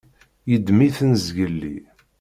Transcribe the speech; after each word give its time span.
Yeddem-iten 0.51 1.11
zgelli. 1.25 1.77